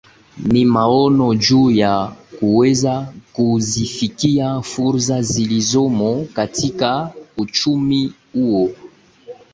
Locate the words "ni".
0.51-0.61